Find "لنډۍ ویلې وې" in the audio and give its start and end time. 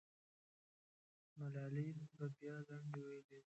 2.67-3.41